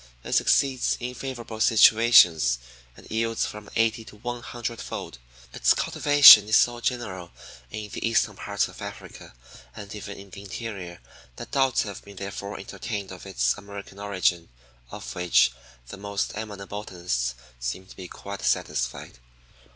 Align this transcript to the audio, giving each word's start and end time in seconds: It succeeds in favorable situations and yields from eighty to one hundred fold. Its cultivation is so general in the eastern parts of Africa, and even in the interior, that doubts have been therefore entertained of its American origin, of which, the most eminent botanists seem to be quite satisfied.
It 0.23 0.33
succeeds 0.33 0.97
in 0.99 1.13
favorable 1.13 1.59
situations 1.59 2.57
and 2.97 3.05
yields 3.11 3.45
from 3.45 3.69
eighty 3.75 4.03
to 4.05 4.15
one 4.15 4.41
hundred 4.41 4.81
fold. 4.81 5.19
Its 5.53 5.75
cultivation 5.75 6.49
is 6.49 6.55
so 6.57 6.79
general 6.81 7.29
in 7.69 7.87
the 7.91 8.03
eastern 8.09 8.35
parts 8.35 8.67
of 8.67 8.81
Africa, 8.81 9.35
and 9.75 9.93
even 9.93 10.17
in 10.17 10.31
the 10.31 10.41
interior, 10.41 10.99
that 11.35 11.51
doubts 11.51 11.83
have 11.83 12.03
been 12.03 12.15
therefore 12.15 12.57
entertained 12.57 13.11
of 13.11 13.27
its 13.27 13.53
American 13.59 13.99
origin, 13.99 14.49
of 14.89 15.13
which, 15.13 15.51
the 15.89 15.97
most 15.97 16.31
eminent 16.35 16.71
botanists 16.71 17.35
seem 17.59 17.85
to 17.85 17.95
be 17.95 18.07
quite 18.07 18.41
satisfied. 18.41 19.19